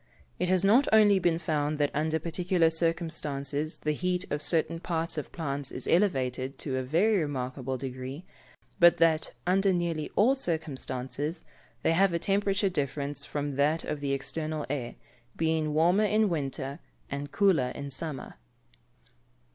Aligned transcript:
It 0.39 0.49
has 0.49 0.65
not 0.65 0.87
only 0.91 1.19
been 1.19 1.37
found 1.37 1.77
that 1.77 1.91
under 1.93 2.17
particular 2.17 2.71
circumstances 2.71 3.77
the 3.77 3.91
heat 3.91 4.25
of 4.31 4.41
certain 4.41 4.79
parts 4.79 5.15
of 5.15 5.31
plants 5.31 5.71
is 5.71 5.85
elevated 5.87 6.57
to 6.57 6.77
a 6.77 6.81
very 6.81 7.19
remarkable 7.19 7.77
degree, 7.77 8.25
but 8.79 8.97
that, 8.97 9.35
under 9.45 9.71
nearly 9.71 10.09
all 10.15 10.33
circumstances, 10.33 11.43
they 11.83 11.91
have 11.93 12.13
a 12.13 12.17
temperature 12.17 12.67
different 12.67 13.17
from 13.17 13.51
that 13.51 13.83
of 13.83 13.99
the 13.99 14.11
external 14.11 14.65
air, 14.71 14.95
being 15.37 15.71
warmer 15.71 16.05
in 16.05 16.29
winter, 16.29 16.79
and 17.11 17.31
cooler 17.31 17.69
in 17.75 17.91
summer. 17.91 18.37